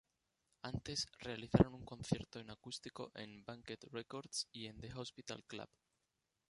Antes 0.63 1.05
realizaron 1.19 1.75
un 1.75 1.85
concierto 1.85 2.39
en 2.39 2.49
acústico 2.49 3.11
en 3.13 3.45
Banquet 3.45 3.83
Records 3.91 4.47
y 4.51 4.65
en 4.65 4.81
The 4.81 4.91
Hospital 4.95 5.43
Club. 5.45 5.69